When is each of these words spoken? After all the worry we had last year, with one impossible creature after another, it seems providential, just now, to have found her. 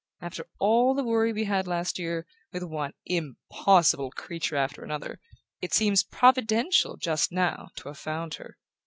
After 0.19 0.47
all 0.57 0.95
the 0.95 1.03
worry 1.03 1.31
we 1.31 1.43
had 1.43 1.67
last 1.67 1.99
year, 1.99 2.25
with 2.51 2.63
one 2.63 2.93
impossible 3.05 4.09
creature 4.09 4.55
after 4.55 4.83
another, 4.83 5.19
it 5.61 5.75
seems 5.75 6.01
providential, 6.01 6.97
just 6.97 7.31
now, 7.31 7.69
to 7.75 7.89
have 7.89 7.99
found 7.99 8.33
her. 8.41 8.57